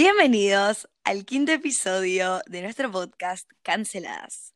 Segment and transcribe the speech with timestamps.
[0.00, 4.54] Bienvenidos al quinto episodio de nuestro podcast Canceladas.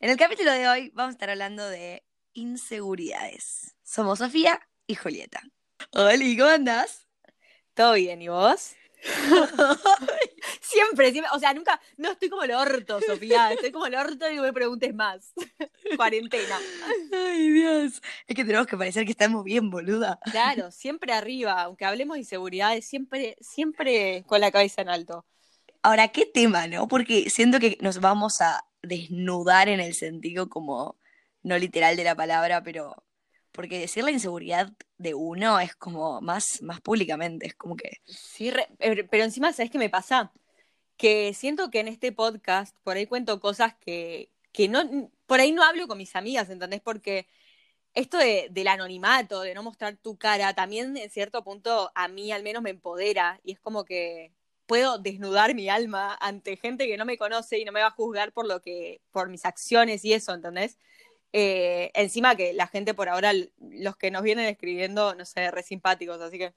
[0.00, 3.76] En el capítulo de hoy vamos a estar hablando de inseguridades.
[3.84, 5.44] Somos Sofía y Julieta.
[5.92, 7.06] Hola, ¿cómo andás?
[7.74, 8.20] ¿Todo bien?
[8.20, 8.72] ¿Y vos?
[10.60, 14.30] siempre, siempre, o sea, nunca, no estoy como el orto, Sofía, estoy como el orto
[14.30, 15.32] y no me preguntes más.
[15.96, 16.58] Cuarentena.
[17.12, 18.02] Ay, Dios.
[18.26, 20.18] Es que tenemos que parecer que estamos bien, boluda.
[20.30, 25.26] Claro, siempre arriba, aunque hablemos de inseguridades, siempre, siempre con la cabeza en alto.
[25.82, 26.88] Ahora, ¿qué tema, no?
[26.88, 30.98] Porque siento que nos vamos a desnudar en el sentido como,
[31.42, 32.94] no literal de la palabra, pero
[33.52, 38.00] porque decir la inseguridad de uno es como más, más públicamente, es como que...
[38.06, 40.32] Sí, eh, pero encima, ¿sabes qué me pasa?
[40.96, 45.52] Que siento que en este podcast por ahí cuento cosas que, que no, por ahí
[45.52, 46.80] no hablo con mis amigas, ¿entendés?
[46.80, 47.26] Porque
[47.94, 52.32] esto de, del anonimato, de no mostrar tu cara, también en cierto punto a mí
[52.32, 54.32] al menos me empodera y es como que
[54.66, 57.90] puedo desnudar mi alma ante gente que no me conoce y no me va a
[57.90, 60.78] juzgar por lo que, por mis acciones y eso, ¿entendés?
[61.32, 65.62] Eh, encima que la gente por ahora, los que nos vienen escribiendo, no sé, re
[65.62, 66.54] simpáticos, así que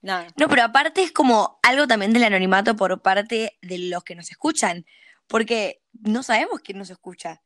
[0.00, 0.28] nada.
[0.36, 4.30] No, pero aparte es como algo también del anonimato por parte de los que nos
[4.30, 4.86] escuchan,
[5.28, 7.42] porque no sabemos quién nos escucha.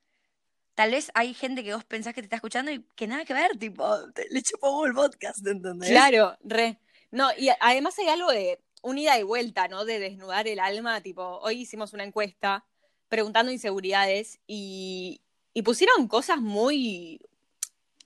[0.75, 3.35] Tal vez hay gente que vos pensás que te está escuchando y que nada que
[3.35, 3.87] ver, tipo,
[4.31, 5.91] le chupó el podcast, ¿entendés?
[5.91, 6.79] Claro, re.
[7.11, 9.85] No, y además hay algo de un ida y vuelta, ¿no?
[9.85, 12.65] De desnudar el alma, tipo, hoy hicimos una encuesta
[13.09, 15.21] preguntando inseguridades y,
[15.55, 17.21] y pusieron cosas muy,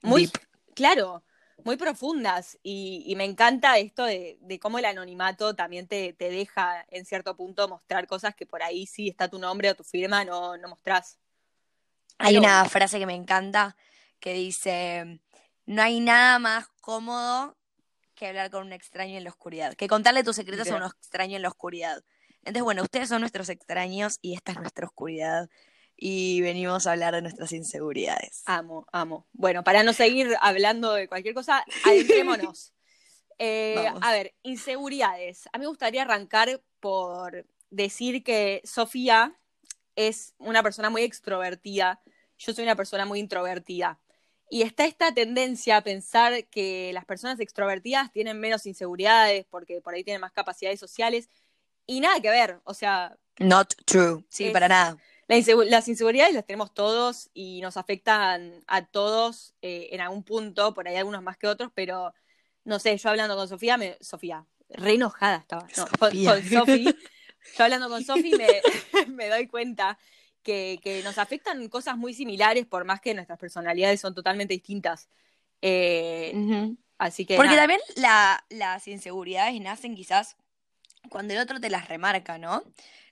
[0.03, 0.31] muy,
[0.75, 1.23] claro,
[1.65, 2.59] muy profundas.
[2.63, 7.69] Y, me encanta esto de, cómo el anonimato también te, te, deja en cierto punto
[7.69, 11.19] mostrar cosas que por ahí sí está tu nombre o tu firma, no, no mostrás.
[12.19, 13.77] Hay una frase que me encanta
[14.21, 15.21] que dice,
[15.67, 17.57] no hay nada más cómodo
[18.15, 21.37] que hablar con un extraño en la oscuridad, que contarle tus secretos a un extraño
[21.37, 22.03] en la oscuridad.
[22.39, 25.51] Entonces, bueno, ustedes son nuestros extraños y esta es nuestra oscuridad
[25.97, 28.43] y venimos a hablar de nuestras inseguridades.
[28.45, 29.27] Amo, amo.
[29.33, 32.73] Bueno, para no seguir hablando de cualquier cosa, adentrémonos.
[33.39, 35.47] Eh, a ver, inseguridades.
[35.53, 39.39] A mí me gustaría arrancar por decir que Sofía
[39.95, 42.01] es una persona muy extrovertida,
[42.39, 44.01] yo soy una persona muy introvertida.
[44.49, 49.93] Y está esta tendencia a pensar que las personas extrovertidas tienen menos inseguridades porque por
[49.93, 51.29] ahí tienen más capacidades sociales.
[51.85, 53.19] Y nada que ver, o sea...
[53.39, 54.97] Not true, sí, para nada
[55.28, 60.87] las inseguridades las tenemos todos y nos afectan a todos eh, en algún punto, por
[60.87, 62.14] ahí algunos más que otros, pero
[62.64, 66.94] no sé, yo hablando con Sofía, me, Sofía, re enojada estaba, no, con, Sofía,
[67.59, 69.98] yo hablando con Sofía me, me doy cuenta
[70.42, 75.08] que, que, nos afectan cosas muy similares, por más que nuestras personalidades son totalmente distintas.
[75.62, 77.37] Eh, así que.
[77.37, 80.37] Porque también las inseguridades nacen quizás
[81.08, 82.62] cuando el otro te las remarca, ¿no?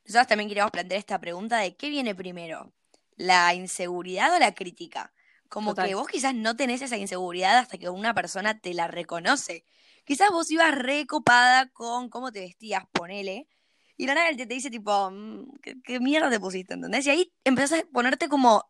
[0.04, 2.72] Nosotros también queríamos plantear esta pregunta de qué viene primero,
[3.16, 5.12] la inseguridad o la crítica.
[5.48, 9.64] Como que vos quizás no tenés esa inseguridad hasta que una persona te la reconoce.
[10.04, 13.48] Quizás vos ibas recopada con cómo te vestías, ponele,
[13.96, 15.52] y la nada te, te dice tipo, mm,
[15.84, 16.74] ¿qué, mierda te pusiste?
[16.74, 17.06] ¿Entendés?
[17.06, 18.64] Y ahí empezás a ponerte como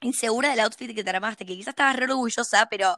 [0.00, 2.96] insegura del outfit que te armaste, que quizás estabas re orgullosa, pero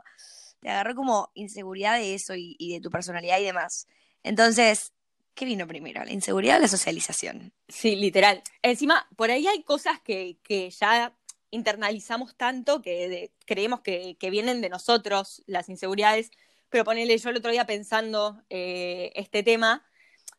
[0.61, 3.87] te agarró como inseguridad de eso y, y de tu personalidad y demás.
[4.23, 4.94] Entonces,
[5.35, 6.05] ¿Qué vino primero?
[6.05, 7.53] ¿La inseguridad o la socialización?
[7.69, 8.43] Sí, literal.
[8.63, 11.13] Encima, por ahí hay cosas que, que ya
[11.51, 16.31] internalizamos tanto que creemos que, que, vienen de nosotros, las inseguridades,
[16.69, 19.85] pero ponele yo el otro día pensando eh, este tema,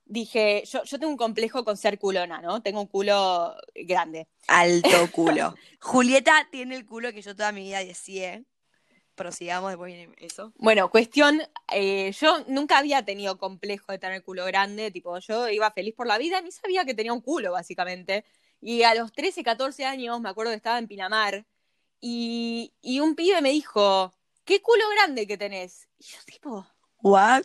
[0.06, 2.62] dije, yo, yo tengo un complejo con ser culona, ¿no?
[2.62, 4.28] Tengo un culo grande.
[4.48, 5.56] Alto culo.
[5.80, 8.44] Julieta tiene el culo que yo toda mi vida decía
[9.16, 10.54] prosigamos, después viene eso.
[10.58, 15.72] Bueno, cuestión, eh, yo nunca había tenido complejo de tener culo grande, tipo, yo iba
[15.72, 18.26] feliz por la vida, ni sabía que tenía un culo, básicamente.
[18.62, 21.46] Y a los 13, 14 años, me acuerdo que estaba en Pinamar,
[22.00, 25.90] y, y un pibe me dijo, ¿qué culo grande que tenés?
[25.98, 26.68] Y yo tipo,
[27.02, 27.44] ¿what?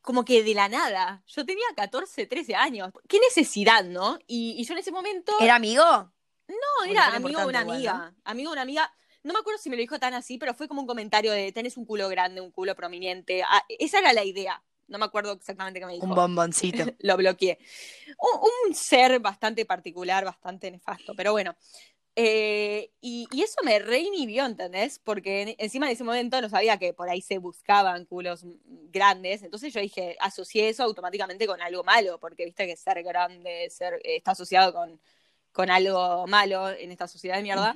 [0.00, 1.22] Como que de la nada.
[1.26, 2.92] Yo tenía 14, 13 años.
[3.08, 4.18] ¿Qué necesidad, no?
[4.26, 5.32] Y, yo en ese momento...
[5.40, 5.82] ¿Era amigo?
[5.82, 8.14] No, era amigo de una amiga.
[8.22, 8.92] Amigo de una amiga
[9.24, 11.50] no me acuerdo si me lo dijo tan así, pero fue como un comentario de
[11.50, 13.42] tenés un culo grande, un culo prominente.
[13.42, 14.62] Ah, esa era la idea.
[14.86, 16.04] No me acuerdo exactamente qué me dijo.
[16.04, 16.84] Un bomboncito.
[17.00, 17.58] lo bloqueé.
[18.66, 21.56] Un, ser bastante particular, bastante nefasto, pero bueno.
[22.16, 25.00] Eh, y, eso me reinhibió, ¿entendés?
[25.00, 28.44] Porque encima en ese momento no sabía que por ahí se buscaban culos
[28.92, 29.42] grandes.
[29.42, 34.00] Entonces yo dije, asocié eso automáticamente con algo malo, porque viste que ser grande ser,
[34.04, 35.00] está asociado con,
[35.50, 37.74] con algo malo en esta sociedad de mierda.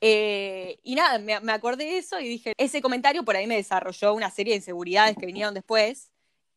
[0.00, 4.14] Eh, y nada, me, acordé de eso y dije, ese comentario por ahí me desarrolló
[4.14, 6.10] una serie de inseguridades que vinieron después.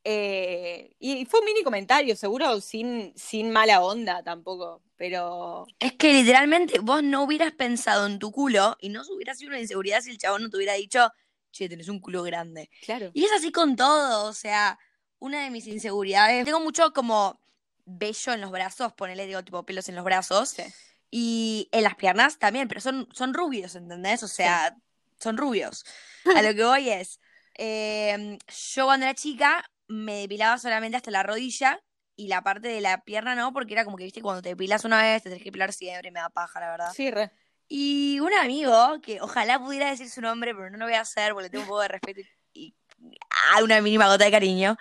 [0.03, 5.67] Eh, y fue un mini comentario, seguro sin, sin mala onda tampoco, pero...
[5.79, 9.59] Es que literalmente vos no hubieras pensado en tu culo y no hubiera sido una
[9.59, 11.11] inseguridad si el chabón no te hubiera dicho,
[11.51, 12.69] che, tenés un culo grande.
[12.83, 13.11] Claro.
[13.13, 14.79] Y es así con todo, o sea,
[15.19, 17.39] una de mis inseguridades, tengo mucho como
[17.85, 20.49] vello en los brazos, ponele, digo, tipo pelos en los brazos.
[20.49, 20.63] Sí.
[21.11, 24.23] Y en las piernas también, pero son, son rubios, ¿entendés?
[24.23, 24.77] O sea,
[25.19, 25.83] son rubios.
[26.37, 27.19] A lo que voy es,
[27.57, 28.37] eh,
[28.73, 31.81] yo cuando era chica me depilaba solamente hasta la rodilla
[32.15, 34.85] y la parte de la pierna no, porque era como que, viste, cuando te depilas
[34.85, 36.91] una vez, te tenés que depilar siempre, y me da paja, la verdad.
[36.93, 37.31] Sí, re.
[37.67, 41.33] Y un amigo, que ojalá pudiera decir su nombre, pero no lo voy a hacer
[41.33, 42.21] porque le tengo un poco de respeto
[42.53, 43.17] y, y-
[43.53, 44.77] ah, una mínima gota de cariño.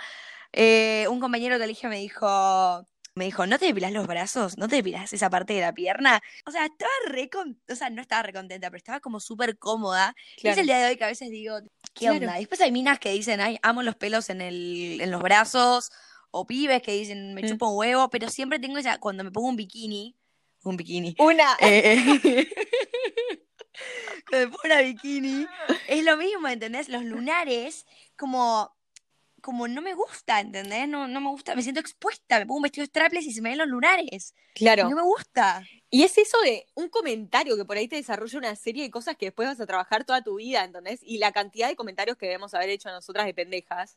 [0.53, 2.85] Eh, un compañero de colegio me dijo,
[3.21, 4.57] me dijo, ¿no te depilas los brazos?
[4.57, 6.23] ¿No te depilas esa parte de la pierna?
[6.47, 9.59] O sea, estaba re con- o sea, no estaba re contenta, pero estaba como súper
[9.59, 10.15] cómoda.
[10.39, 11.59] Y es el día de hoy que a veces digo,
[11.93, 12.17] ¿qué Claro.
[12.17, 12.35] onda?
[12.37, 15.91] Después hay minas que dicen, ay, amo los pelos en el, en los brazos,
[16.31, 17.47] o pibes que dicen, me Mm.
[17.49, 20.17] chupo un huevo, pero siempre tengo esa, cuando me pongo un bikini,
[20.65, 21.59] un bikini, Una.
[21.61, 21.97] eh,
[24.31, 25.47] cuando me pongo una bikini,
[25.89, 26.89] es lo mismo, ¿entendés?
[26.89, 27.85] Los lunares,
[28.17, 28.75] como,
[29.41, 30.89] como no me gusta, ¿entendés?
[30.89, 33.51] No, no me gusta, me siento expuesta, me pongo un vestido strapless y se me
[33.51, 34.35] ven los lunares.
[34.55, 34.89] Claro.
[34.89, 35.63] No me gusta.
[35.91, 39.17] Y es eso de un comentario que por ahí te desarrolla una serie de cosas
[39.17, 41.01] que después vas a trabajar toda tu vida, ¿entendés?
[41.03, 43.97] Y la cantidad de comentarios que debemos haber hecho nosotras de pendejas,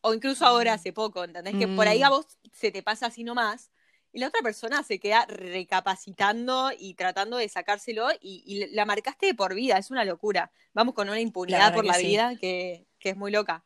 [0.00, 0.74] o incluso ahora Mm.
[0.74, 1.56] hace poco, ¿entendés?
[1.56, 2.04] Que por ahí Mm.
[2.04, 3.70] a vos se te pasa así nomás,
[4.12, 9.26] y la otra persona se queda recapacitando y tratando de sacárselo, y, y la marcaste
[9.26, 10.50] de por vida, es una locura.
[10.72, 12.06] Vamos con una impunidad por la sí.
[12.06, 13.64] vida que, que es muy loca.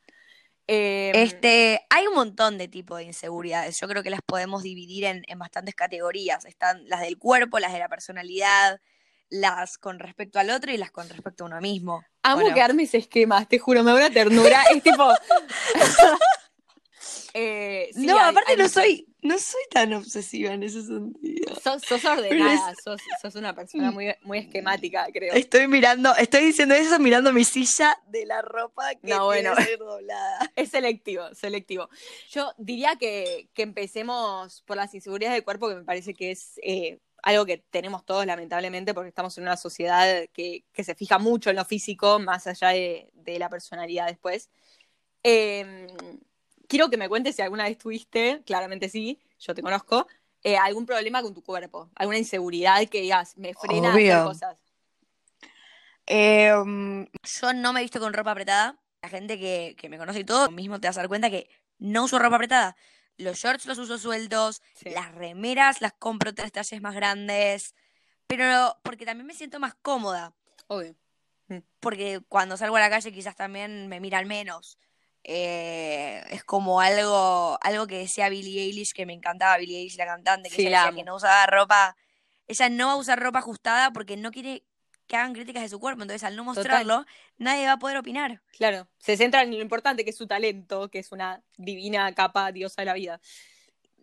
[0.68, 3.78] Eh, Este, hay un montón de tipos de inseguridades.
[3.80, 6.44] Yo creo que las podemos dividir en, en bastantes categorías.
[6.44, 8.80] Están las del cuerpo, las de la personalidad,
[9.28, 12.04] las con respecto al otro y las con respecto a uno mismo.
[12.22, 12.54] Amo Bueno.
[12.54, 14.62] que armes esquemas, te juro, me da una ternura.
[14.74, 15.08] es tipo.
[17.34, 20.82] Eh, sí, no, hay- aparte hay no muchas- soy, no soy tan obsesiva en ese
[20.82, 21.54] sentido.
[21.62, 25.32] Sos, sos ordenada, sos, sos una persona muy, muy esquemática, creo.
[25.32, 29.54] Estoy mirando, estoy diciendo eso mirando mi silla de la ropa que No, bueno.
[29.54, 30.52] tiene que ser doblada.
[30.56, 31.88] Es selectivo, selectivo.
[32.30, 36.58] Yo diría que, que empecemos por las inseguridades del cuerpo, que me parece que es
[36.62, 41.18] eh, algo que tenemos todos, lamentablemente, porque estamos en una sociedad que, que se fija
[41.18, 44.50] mucho en lo físico, más allá de, de la personalidad después.
[45.22, 45.86] Eh,
[46.72, 50.06] quiero que me cuentes si alguna vez tuviste, claramente sí, yo te conozco,
[50.42, 54.24] eh, algún problema con tu cuerpo, alguna inseguridad que digas, me frena a hacer Obvio.
[54.24, 54.56] cosas.
[56.06, 57.04] Eh, mm,
[57.40, 58.78] yo no me he visto con ropa apretada.
[59.02, 61.46] La gente que, que me conoce y todo, mismo te vas a dar cuenta que
[61.78, 62.74] no uso ropa apretada.
[63.18, 64.88] Los shorts los uso sueltos, Sí.
[64.90, 67.74] las remeras las compro tres talles más grandes,
[68.26, 70.32] pero porque también me siento más cómoda.
[70.68, 70.94] Obvio.
[71.80, 74.78] porque cuando salgo a la calle quizás también me miran menos.
[75.24, 80.06] Eh, es como algo, algo que decía Billie Eilish, que me encantaba Billie Eilish, la
[80.06, 81.96] cantante, que Sí, ella la decía que no usaba ropa,
[82.48, 84.64] ella no va a usar ropa ajustada porque no quiere
[85.06, 86.56] que hagan críticas de su cuerpo, entonces al no Total.
[86.56, 87.04] mostrarlo,
[87.36, 88.40] nadie va a poder opinar.
[88.56, 92.50] Claro, se centra en lo importante que es su talento, que es una divina capa
[92.50, 93.20] diosa de la vida.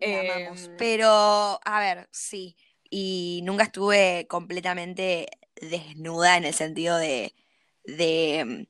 [0.00, 0.70] La Eh, amamos.
[0.78, 2.56] Pero, a ver, sí.
[2.88, 5.28] Y nunca estuve completamente
[5.60, 7.34] desnuda en el sentido de,
[7.84, 8.66] de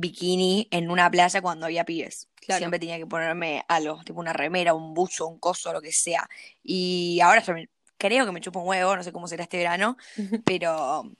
[0.00, 2.28] bikini en una playa cuando había pibes.
[2.36, 2.58] Claro.
[2.58, 6.28] Siempre tenía que ponerme algo, tipo una remera, un buzo, un coso, lo que sea.
[6.62, 9.58] Y ahora yo me- creo que me chupo un huevo, no sé cómo será este
[9.58, 9.96] verano,
[10.44, 11.10] pero,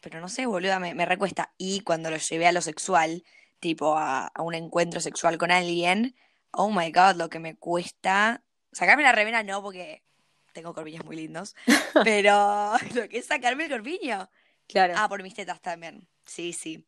[0.00, 1.52] pero no sé, boluda, me, me recuesta.
[1.58, 3.22] Y cuando lo llevé a lo sexual,
[3.60, 6.16] tipo a, a un encuentro sexual con alguien,
[6.52, 8.42] oh my god, lo que me cuesta.
[8.72, 10.02] Sacarme la remera no, porque
[10.52, 11.54] tengo corpiños muy lindos,
[12.04, 14.28] pero lo que es sacarme el corpiño.
[14.66, 16.08] Claro, Ah, por mis tetas también.
[16.24, 16.84] Sí, sí.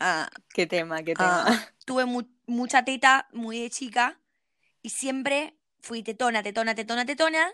[0.00, 1.44] Ah, qué tema, qué tema.
[1.46, 4.20] ah, tuve mu- mucha teta muy de chica
[4.82, 7.52] y siempre fui tetona, tetona, tetona, tetona,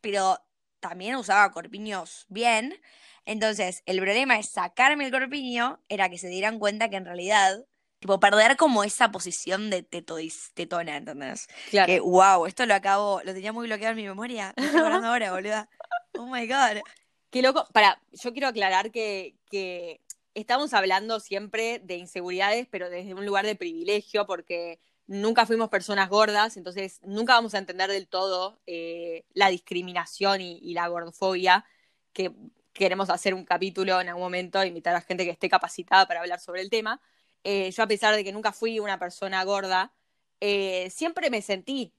[0.00, 0.38] pero
[0.80, 2.80] también usaba corpiños bien.
[3.24, 7.64] Entonces, el problema es sacarme el corpiño, era que se dieran cuenta que en realidad,
[8.00, 11.46] tipo, perder como esa posición de tetois- tetona, ¿entendés?
[11.70, 11.86] Claro.
[11.86, 14.52] Que, wow, esto lo acabo, lo tenía muy bloqueado en mi memoria.
[14.56, 15.68] Me estoy ahora, boluda.
[16.18, 16.82] Oh my god.
[17.30, 17.66] Qué loco.
[17.72, 20.00] Para, yo quiero aclarar que, que
[20.34, 26.08] estamos hablando siempre de inseguridades, pero desde un lugar de privilegio, porque nunca fuimos personas
[26.08, 31.64] gordas, entonces nunca vamos a entender del todo eh, la discriminación y, la gordofobia,
[32.12, 32.32] que
[32.72, 36.40] queremos hacer un capítulo en algún momento, invitar a gente que esté capacitada para hablar
[36.40, 37.00] sobre el tema.
[37.44, 39.92] Eh, yo a pesar de que nunca fui una persona gorda,
[40.40, 41.94] eh, siempre me sentí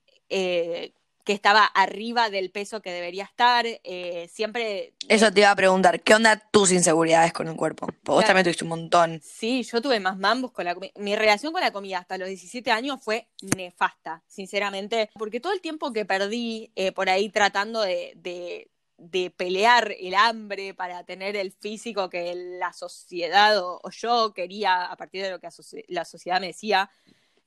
[1.24, 3.64] que estaba arriba del peso que debería estar.
[3.66, 4.92] eh, siempre.
[5.08, 7.86] Eso te iba a preguntar, ¿qué onda tus inseguridades con el cuerpo?
[7.86, 8.26] Porque Vos Claro.
[8.28, 9.20] también tuviste un montón.
[9.24, 10.92] Sí, yo tuve más mambos con la comida.
[10.96, 13.26] Mi relación con la comida hasta los 17 años fue
[13.56, 19.30] nefasta, sinceramente, porque todo el tiempo que perdí eh, por ahí tratando de, de- de
[19.30, 24.96] pelear el hambre para tener el físico que la sociedad o, o yo quería a
[24.96, 25.48] partir de lo que
[25.88, 26.88] la sociedad me decía,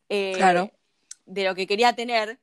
[0.10, 0.72] eh, Claro.
[1.26, 2.38] de lo que quería tener,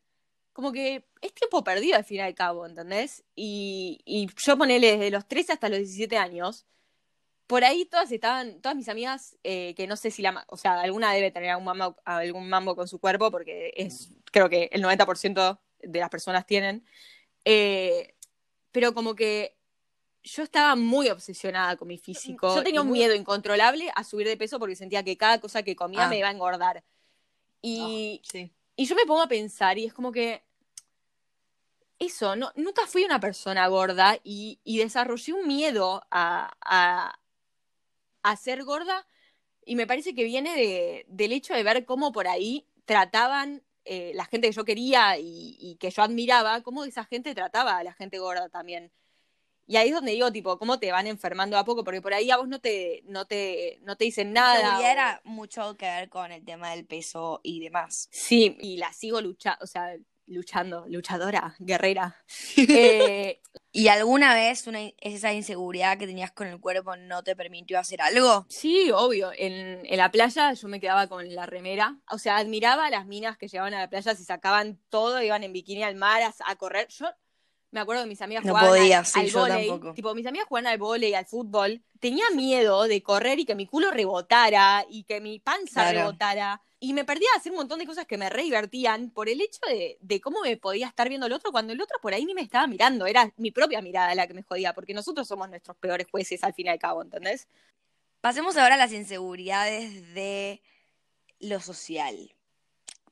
[0.54, 3.22] como que es tiempo perdido al fin y al cabo, ¿entendés?
[3.36, 6.64] Y, y yo ponele desde los 13 hasta los 17 años,
[7.46, 10.80] por ahí todas estaban, todas mis amigas, eh, que no sé si la, o sea,
[10.80, 14.82] alguna debe tener algún mambo, algún mambo con su cuerpo, porque es, creo que el
[14.82, 16.86] 90% de las personas tienen,
[17.44, 18.14] eh,
[18.72, 19.56] pero como que
[20.22, 22.54] yo estaba muy obsesionada con mi físico.
[22.56, 25.38] Yo tenía un y muy- miedo incontrolable a subir de peso porque sentía que cada
[25.38, 26.08] cosa que comía Ah.
[26.08, 26.82] me iba a engordar.
[27.60, 28.50] Y, sí.
[28.76, 30.42] Y yo me pongo a pensar y es como que
[31.98, 37.16] eso, no, nunca fui una persona gorda y, desarrollé un miedo a,
[38.22, 39.06] a, ser gorda
[39.64, 44.12] y me parece que viene de, del hecho de ver cómo por ahí trataban eh,
[44.14, 47.94] la gente que yo quería y que yo admiraba, cómo esa gente trataba a la
[47.94, 48.92] gente gorda también.
[49.66, 52.30] Y ahí es donde digo, tipo, cómo te van enfermando a poco, porque por ahí
[52.30, 54.78] a vos no te, no te, no te dicen nada.
[54.78, 58.08] O- era mucho que ver con el tema del peso y demás.
[58.10, 62.16] Sí, y la sigo luchando, o sea, luchando, luchadora, guerrera.
[62.72, 63.40] Eh,
[63.72, 68.00] ¿Y alguna vez una, esa inseguridad que tenías con el cuerpo no te permitió hacer
[68.02, 68.46] algo?
[68.48, 72.86] sí, obvio, en, en la playa yo me quedaba con la remera, o sea, admiraba
[72.86, 75.96] a las minas que llegaban a la playa, se sacaban todo, iban en bikini al
[75.96, 76.88] mar a, a correr.
[76.88, 77.06] Yo
[77.74, 79.94] me acuerdo que mis amigas No jugaban podía, al, sí, al tampoco.
[79.94, 81.82] tipo, mis amigas jugaban al vóley, al fútbol.
[81.98, 85.98] Tenía miedo de correr y que mi culo rebotara y que mi panza Claro.
[85.98, 86.62] rebotara.
[86.78, 89.40] Y me perdía de hacer un montón de cosas que me re divertían por el
[89.40, 92.24] hecho de, de cómo me podía estar viendo el otro cuando el otro por ahí
[92.24, 93.06] ni me estaba mirando.
[93.06, 96.54] Era mi propia mirada la que me jodía, porque nosotros somos nuestros peores jueces al
[96.54, 97.48] fin y al cabo, ¿entendés?
[98.20, 100.62] Pasemos ahora a las inseguridades de
[101.40, 102.33] lo social.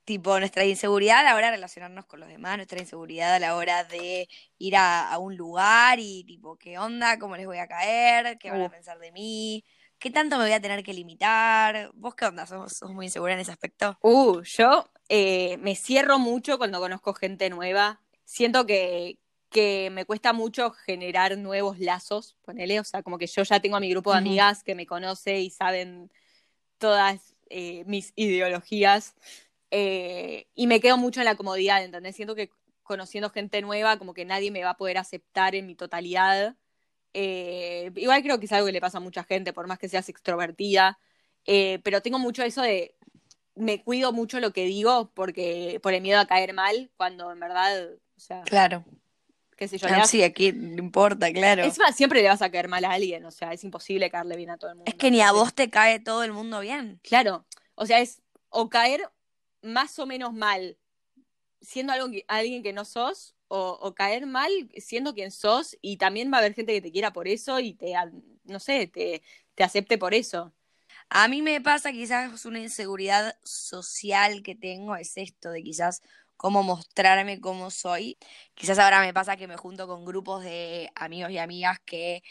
[0.05, 3.55] Tipo, nuestra inseguridad a la hora de relacionarnos con los demás, nuestra inseguridad a la
[3.55, 4.29] hora de
[4.59, 7.19] ir a, a un lugar y tipo, ¿qué onda?
[7.21, 8.37] ¿Cómo les voy a caer?
[8.39, 9.65] ¿Qué van a pensar de mí?
[10.03, 11.93] ¿Qué tanto me voy a tener que limitar?
[11.95, 12.45] ¿Vos qué onda?
[12.45, 13.97] ¿Sos, sos muy insegura en ese aspecto?
[14.03, 18.01] Uh, yo eh, me cierro mucho cuando conozco gente nueva.
[18.25, 19.19] Siento que,
[19.49, 23.77] que me cuesta mucho generar nuevos lazos, ponele, o sea, como que yo ya tengo
[23.77, 26.11] a mi grupo de amigas que me conoce y saben
[26.79, 29.15] todas eh, mis ideologías.
[29.75, 32.15] Eh, y me quedo mucho en la comodidad, ¿entendés?
[32.15, 32.51] Siento que
[32.83, 36.57] conociendo gente nueva, como que nadie me va a poder aceptar en mi totalidad.
[37.15, 39.89] Eh, igual creo que es algo que le pasa a mucha gente, por más que
[39.89, 40.99] seas extrovertida.
[41.47, 42.95] Eh, pero tengo mucho eso de
[43.55, 47.41] me cuido mucho lo que digo porque por el miedo a caer mal, cuando en
[47.41, 48.85] verdad, o sea, Claro.
[49.57, 51.65] qué sé yo, le Ah, sí, aquí no importa, claro.
[51.65, 54.51] encima siempre le vas a caer mal a alguien, o sea, es imposible caerle bien
[54.51, 54.91] a todo el mundo.
[54.91, 57.01] Es que ni a vos te cae todo el mundo bien.
[57.03, 59.09] Claro, o sea, es o caer
[59.63, 60.77] más o menos mal
[61.63, 66.39] siendo algo alguien que no sos, o, caer mal siendo quien sos, y también va
[66.39, 67.95] a haber gente que te quiera por eso y te,
[68.45, 69.23] no sé, te,
[69.55, 70.53] te acepte por eso.
[71.11, 76.03] A mí me pasa quizás una inseguridad social que tengo, es esto de quizás
[76.37, 78.19] cómo mostrarme cómo soy.
[78.55, 82.23] Quizás ahora me pasa que me junto con grupos de amigos y amigas que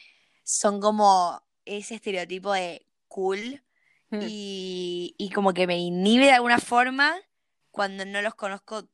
[0.43, 3.63] son como ese estereotipo de cool
[4.11, 4.19] Mm.
[4.27, 7.15] y, y como que me inhibe de alguna forma
[7.71, 8.87] cuando no los conozco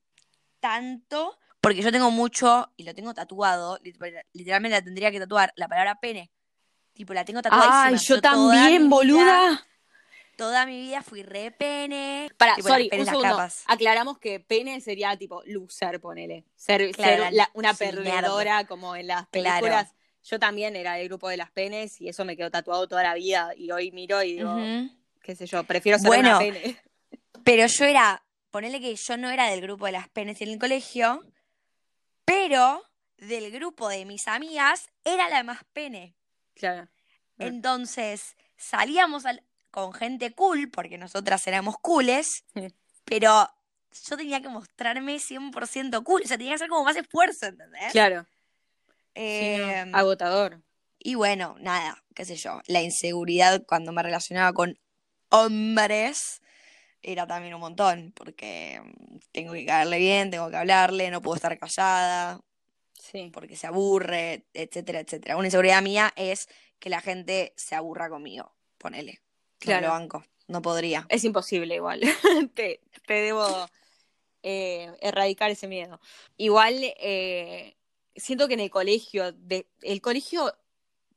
[0.60, 5.54] tanto, porque yo tengo mucho, y lo tengo tatuado, liter- literalmente la tendría que tatuar,
[5.56, 6.32] la palabra pene.
[6.94, 7.84] Tipo, la tengo tatuadísima.
[7.86, 9.68] Ay, yo también, vida- boluda.
[10.36, 12.30] Toda mi vida fui re pene.
[12.38, 13.30] Para, tipo, las sorry, un segundo.
[13.30, 13.64] capas.
[13.66, 16.46] Aclaramos que pene sería tipo loser, ponele.
[16.56, 19.62] Ser, Claro, ser la- la- una sí, perdedora como en las Claro.
[19.62, 19.94] películas.
[20.24, 23.16] Yo también era del grupo de las penes y eso me quedó tatuado toda la
[23.16, 23.52] vida.
[23.56, 24.56] Y hoy miro y digo.
[25.28, 26.30] Qué sé yo, prefiero ser Bueno.
[26.30, 26.80] una pene.
[27.44, 30.58] Pero yo era, ponele que yo no era del grupo de las penes en el
[30.58, 31.22] colegio,
[32.26, 32.82] pero
[33.18, 36.16] del grupo de mis amigas era la más pene.
[36.56, 36.88] Claro.
[37.40, 42.68] Entonces salíamos al- con gente cool, porque nosotras éramos cooles, Sí.
[43.04, 43.50] pero
[44.10, 47.92] yo tenía que mostrarme 100% cool, o sea, tenía que hacer como más esfuerzo, ¿entendés?
[47.92, 48.26] Claro.
[49.16, 49.58] Sí,
[49.88, 50.62] no, Agotador.
[51.00, 54.80] Y bueno, nada, qué sé yo, la inseguridad cuando me relacionaba con
[55.30, 56.42] hombres
[57.02, 61.36] era también un montón, porque mm, tengo que caerle bien, tengo que hablarle, no puedo
[61.36, 62.42] estar callada,
[62.94, 63.30] Sí.
[63.32, 65.38] porque se aburre, etcétera, etcétera.
[65.38, 69.14] Una inseguridad mía es que la gente se aburra conmigo, ponele.
[69.14, 69.88] No Claro.
[69.88, 71.06] lo banco, no podría.
[71.10, 72.02] Es imposible igual.
[72.56, 73.68] te, te debo
[74.44, 76.00] eh, erradicar ese miedo.
[76.36, 77.78] Igual eh,
[78.16, 80.54] siento que en el colegio, de, el colegio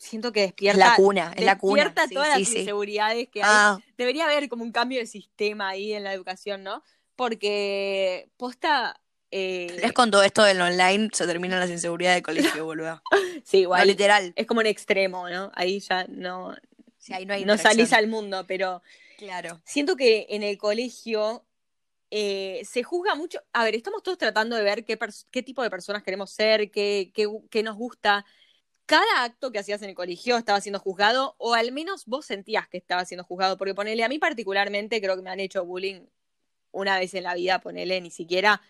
[0.00, 1.84] siento que despierta, la cuna, es la cuna.
[1.84, 3.48] despierta Sí, todas sí, las inseguridades que hay.
[3.48, 6.82] Ah, Debería haber como un cambio de sistema ahí en la educación, ¿no?
[7.16, 8.98] Porque posta...
[9.30, 13.02] eh, es con todo esto del online se terminan las inseguridades de colegio, boludo.
[13.44, 13.86] sí, No, igual.
[13.86, 14.32] literal.
[14.36, 15.52] es como un extremo, ¿no?
[15.54, 16.56] Ahí ya no,
[16.96, 18.82] Sí, ahí no hay no salís al mundo, pero
[19.18, 19.60] Claro.
[19.64, 21.44] siento que en el colegio
[22.10, 23.40] eh, se juzga mucho.
[23.52, 27.28] A ver, estamos todos tratando de ver qué, tipo de personas queremos ser, qué, qué,
[27.50, 28.24] qué nos gusta.
[28.90, 32.66] Cada acto que hacías en el colegio estaba siendo juzgado, o al menos vos sentías
[32.66, 36.06] que estaba siendo juzgado, porque ponele, a mí particularmente creo que me han hecho bullying
[36.72, 38.60] una vez en la vida, ponele, ni siquiera.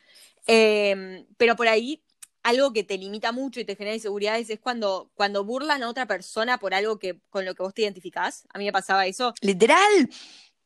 [0.47, 2.03] Eh, pero por ahí,
[2.43, 6.05] algo que te limita mucho y te genera inseguridades es cuando, cuando burlan a otra
[6.05, 8.47] persona por algo que, con lo que vos te identificás.
[8.53, 9.33] A mí me pasaba eso.
[9.41, 10.11] Literal.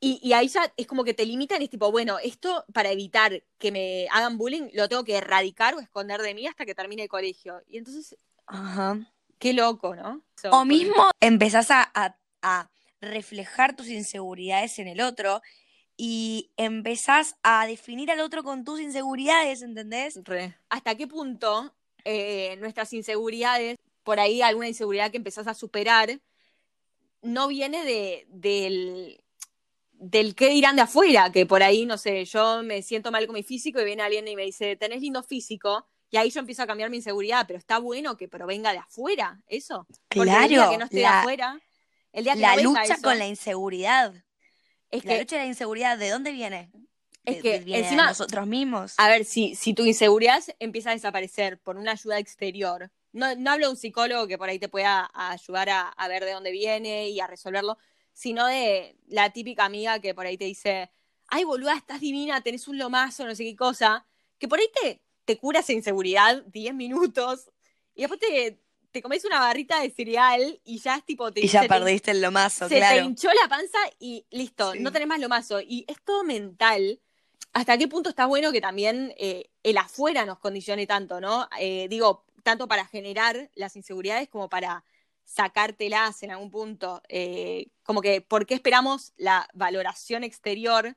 [0.00, 2.90] Y, y ahí ya es como que te limitan y es tipo, bueno, esto para
[2.90, 6.74] evitar que me hagan bullying lo tengo que erradicar o esconder de mí hasta que
[6.74, 7.62] termine el colegio.
[7.68, 8.98] Y entonces, Ajá.
[9.38, 10.22] Qué loco, ¿no?
[10.40, 15.40] So, O mismo empezás a, a- a reflejar tus inseguridades en el otro
[15.96, 20.18] y empezás a definir al otro con tus inseguridades, ¿entendés?
[20.24, 20.56] Re.
[20.68, 21.74] ¿Hasta qué punto
[22.04, 26.20] eh, nuestras inseguridades, por ahí alguna inseguridad que empezás a superar,
[27.22, 29.22] no viene de, del,
[29.92, 31.30] del qué dirán de afuera?
[31.32, 34.26] Que por ahí, no sé, yo me siento mal con mi físico y viene alguien
[34.28, 35.86] y me dice, tenés lindo físico.
[36.14, 39.42] Y ahí yo empiezo a cambiar mi inseguridad, pero está bueno que provenga de afuera,
[39.48, 39.84] eso.
[40.08, 41.60] Porque el día Claro, que no esté de afuera,
[42.12, 44.14] el día que La no lucha eso, con la inseguridad.
[44.92, 46.70] es La que, lucha de la inseguridad, ¿de dónde viene?
[47.24, 48.94] Es que viene de encima- nosotros mismos.
[48.98, 53.50] A ver, si, si tu inseguridad empieza a desaparecer por una ayuda exterior, no, no
[53.50, 56.30] hablo de un psicólogo que por ahí te pueda a- ayudar a, a ver de
[56.30, 57.76] dónde viene y a resolverlo,
[58.12, 60.92] sino de la típica amiga que por ahí te dice,
[61.26, 64.06] ay boluda, estás divina, tenés un lomazo, no sé qué cosa,
[64.38, 67.50] que por ahí te, te cura esa inseguridad 10 minutos
[67.94, 71.32] y después te, te comes una barrita de cereal y ya es tipo...
[71.32, 73.04] Te, y ya se te- perdiste el lomazo, se te claro.
[73.04, 74.80] hinchó la panza y listo, Sí.
[74.80, 75.60] no tenés más lomazo.
[75.60, 77.00] Y es todo mental.
[77.52, 81.48] ¿Hasta qué punto está bueno que también eh, el afuera nos condicione tanto, ¿no?
[81.60, 84.84] Eh, digo, tanto para generar las inseguridades como para
[85.22, 87.02] sacártelas en algún punto.
[87.08, 90.96] Eh, como que, ¿por qué esperamos la valoración exterior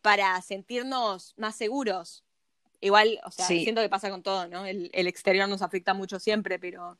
[0.00, 2.24] para sentirnos más seguros?
[2.82, 3.62] Igual, o sea, Sí.
[3.62, 4.66] siento que pasa con todo, ¿no?
[4.66, 6.98] El, el exterior nos afecta mucho siempre, pero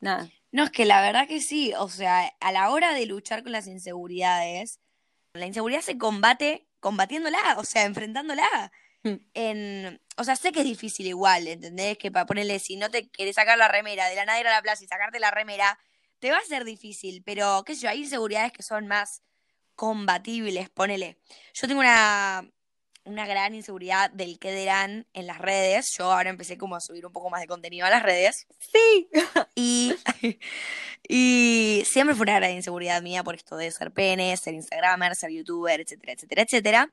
[0.00, 0.28] nada.
[0.50, 3.52] No, es que la verdad que sí, o sea, a la hora de luchar con
[3.52, 4.80] las inseguridades,
[5.32, 8.72] la inseguridad se combate combatiéndola, o sea, enfrentándola.
[9.04, 9.14] Hmm.
[9.34, 11.96] En, o sea, sé que es difícil igual, ¿entendés?
[11.98, 14.50] Que para ponerle, si no te querés sacar la remera de la nada ir a
[14.50, 15.78] la plaza y sacarte la remera,
[16.18, 19.22] te va a ser difícil, pero qué sé yo, hay inseguridades que son más
[19.74, 21.18] combatibles, ponele.
[21.54, 22.44] Yo tengo una,
[23.04, 25.94] una gran inseguridad del qué dirán en las redes.
[25.96, 28.46] Yo ahora empecé como a subir un poco más de contenido a las redes.
[28.58, 29.08] Sí.
[29.54, 29.94] Y,
[31.08, 35.30] y siempre fue una gran inseguridad mía por esto de ser pene, ser instagramer, ser
[35.30, 36.92] youtuber, etcétera, etcétera, etcétera.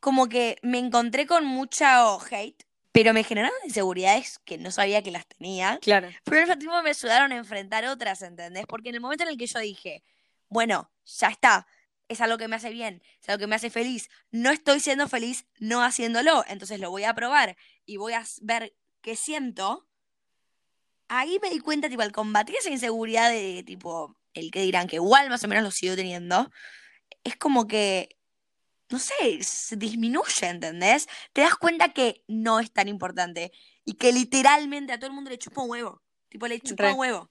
[0.00, 1.84] Como que me encontré con mucho
[2.30, 5.78] hate, pero me generaron inseguridades que no sabía que las tenía.
[5.80, 6.08] Claro.
[6.24, 8.66] Pero al mismo tiempo me ayudaron a enfrentar otras, ¿entendés?
[8.66, 10.02] Porque en el momento en el que yo dije,
[10.48, 11.66] bueno, ya está,
[12.08, 15.08] es algo que me hace bien, es algo que me hace feliz, no estoy siendo
[15.08, 19.86] feliz no haciéndolo, entonces lo voy a probar y voy a ver qué siento.
[21.08, 24.96] Ahí me di cuenta, tipo, al combatir esa inseguridad de, tipo, el que dirán, que
[24.96, 26.50] igual más o menos lo sigo teniendo,
[27.24, 28.18] es como que,
[28.90, 31.08] no sé, se disminuye, ¿entendés?
[31.32, 33.52] Te das cuenta que no es tan importante
[33.84, 36.02] y que literalmente a todo el mundo le chupa un huevo.
[36.28, 36.92] Tipo, le chupa Re.
[36.92, 37.30] un huevo.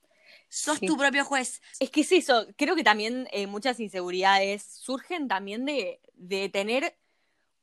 [0.50, 0.86] Sos Sí.
[0.86, 1.62] tu propio juez.
[1.80, 6.98] Es que es eso, creo que también eh, muchas inseguridades surgen también de, de tener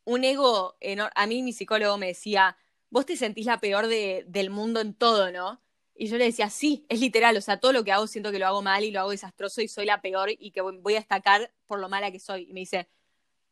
[0.05, 1.13] un ego enorme.
[1.15, 2.57] A mí mi psicólogo me decía,
[2.91, 5.63] vos te sentís la peor de- del mundo en todo, ¿no?
[5.95, 8.39] Y yo le decía, sí, es literal, o sea, todo lo que hago siento que
[8.39, 10.99] lo hago mal y lo hago desastroso y soy la peor y que voy a
[10.99, 12.49] destacar por lo mala que soy.
[12.51, 12.89] Y me dice,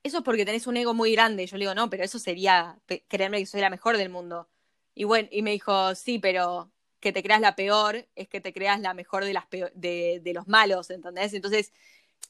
[0.03, 1.45] eso es porque tenés un ego muy grande.
[1.45, 4.49] Y yo le digo, no, pero eso sería creerme que soy la mejor del mundo.
[4.95, 8.53] Y bueno, y me dijo, sí, pero que te creas la peor es que te
[8.53, 11.35] creas la mejor de, las de, los malos, ¿entendés?
[11.35, 11.73] Entonces,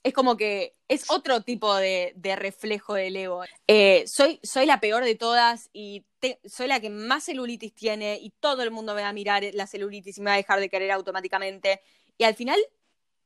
[0.02, 3.44] es como que es otro tipo de, reflejo del ego.
[3.68, 6.06] Eh, soy, soy la peor de todas y
[6.44, 9.66] soy la que más celulitis tiene y todo el mundo me va a mirar la
[9.66, 11.82] celulitis y me va a dejar de querer automáticamente.
[12.16, 12.58] Y al final,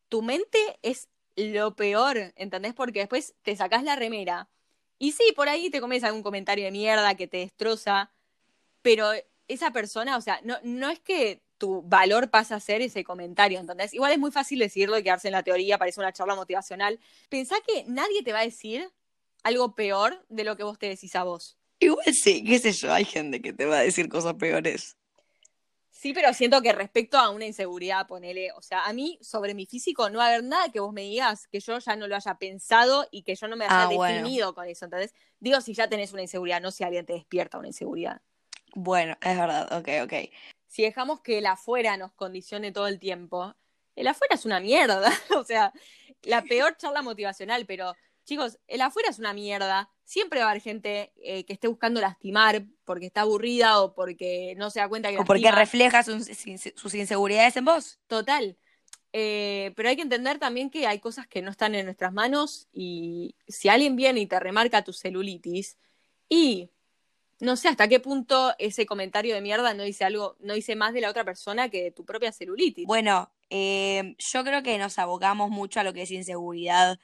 [0.09, 2.75] tu mente es lo peor, ¿entendés?
[2.75, 4.49] Porque después te sacás la remera
[4.99, 8.11] y sí, por ahí te comes algún comentario de mierda que te destroza,
[8.83, 9.13] pero
[9.49, 13.59] esa persona, o sea, no, no es que tu valor pasa a ser ese comentario,
[13.59, 13.95] ¿entendés?
[13.95, 16.99] Igual es muy fácil decirlo y quedarse en la teoría, parece una charla motivacional.
[17.29, 18.91] Pensá que nadie te va a decir
[19.43, 21.57] algo peor de lo que vos te decís a vos.
[21.79, 24.97] Igual sí, qué sé yo, hay gente que te va a decir cosas peores.
[25.91, 29.65] Sí, pero siento que respecto a una inseguridad, ponele, o sea, a mí sobre mi
[29.65, 32.15] físico no va a haber nada que vos me digas que yo ya no lo
[32.17, 34.15] haya pensado y que yo no me haya Ah, bueno.
[34.15, 34.85] definido con eso.
[34.85, 38.21] Entonces, digo si ya tenés una inseguridad, no si alguien te despierta una inseguridad.
[38.79, 40.31] Bueno, es verdad, ok, ok.
[40.67, 43.55] Si dejamos que el afuera nos condicione todo el tiempo,
[43.95, 45.01] el afuera es una mierda.
[45.35, 45.73] o sea,
[46.23, 47.95] la peor charla motivacional, pero
[48.27, 49.91] chicos, el afuera es una mierda.
[50.05, 54.55] Siempre va a haber gente eh, que esté buscando lastimar porque está aburrida o porque
[54.59, 55.59] no se da cuenta que O porque lastima.
[55.59, 56.29] refleja sus,
[56.75, 57.99] sus inseguridades en vos.
[58.09, 58.59] Total.
[59.15, 62.69] Eh, pero hay que entender también que hay cosas que no están en nuestras manos
[62.75, 65.79] y si alguien viene y te remarca tu celulitis
[66.29, 66.71] y
[67.41, 70.95] no sé hasta qué punto ese comentario de mierda no dice algo, no dice más
[70.95, 72.87] de la otra persona que de tu propia celulitis.
[72.87, 76.99] Bueno, eh, yo creo que nos abocamos mucho a lo que es inseguridad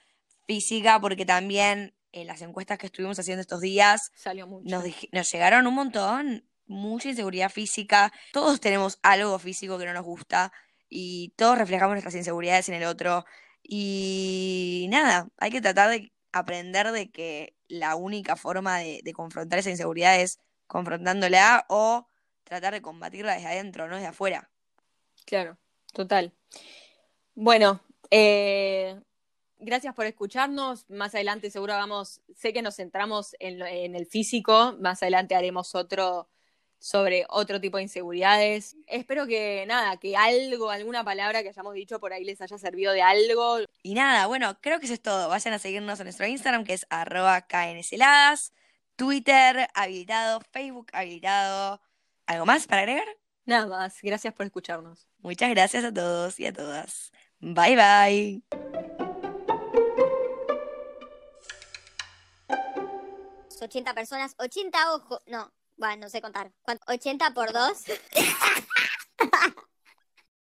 [0.47, 4.69] física, porque también en las encuestas que estuvimos haciendo estos días Salió mucho.
[4.69, 8.13] nos, nos llegaron un montón, mucha inseguridad física.
[8.33, 10.53] Todos tenemos algo físico que no nos gusta
[10.89, 13.25] y todos reflejamos nuestras inseguridades en el otro.
[13.63, 19.71] Y nada, hay que tratar de aprender de que la única forma de, confrontar esa
[19.71, 22.07] inseguridad es confrontándola o
[22.45, 24.51] tratar de combatirla desde adentro, no desde afuera.
[25.25, 25.59] Claro,
[25.93, 26.33] total.
[27.35, 29.01] Bueno, eh,
[29.59, 30.89] gracias por escucharnos.
[30.91, 35.75] Más adelante seguro vamos, sé que nos centramos en, en el físico, más adelante haremos
[35.75, 36.29] otro
[36.83, 38.77] sobre otro tipo de inseguridades.
[38.89, 42.93] Espero que nada, que algo, alguna palabra que hayamos dicho por ahí les haya servido
[42.93, 43.59] de algo.
[43.85, 45.29] Y nada, bueno, creo que eso es todo.
[45.29, 48.53] Vayan a seguirnos en nuestro Instagram, que es arroba knsladas,
[48.97, 51.81] Twitter habilitado, Facebook habilitado.
[52.27, 53.07] ¿Algo más para agregar?
[53.45, 55.07] Nada más, gracias por escucharnos.
[55.21, 57.13] Muchas gracias a todos y a todas.
[57.39, 58.43] Bye bye.
[63.61, 66.53] 80 personas, 80 ojos, no, bueno, no sé contar.
[66.63, 66.85] ¿Cuánto?
[66.87, 67.73] 80 por 2.